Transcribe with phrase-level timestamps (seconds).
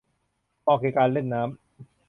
[0.61, 1.49] เหมาะแก่การเล่นน้ำ